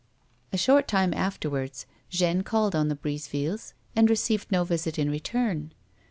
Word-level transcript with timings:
A 0.51 0.57
short 0.57 0.87
time 0.87 1.13
afterwards, 1.13 1.85
Jeanne 2.09 2.41
called 2.41 2.75
on 2.75 2.87
the 2.87 2.95
Brisevilles 2.95 3.73
and 3.95 4.09
received 4.09 4.51
no 4.51 4.63
visit 4.63 4.97
in 4.97 5.11
return. 5.11 5.73